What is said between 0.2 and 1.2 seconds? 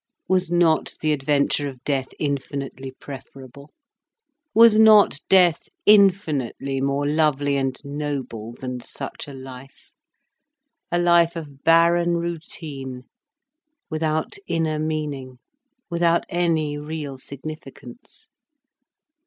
Was not the